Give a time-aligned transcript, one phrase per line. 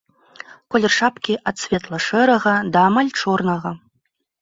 [0.75, 3.79] Колер шапкі ад светла-шэрага да амаль чорнага.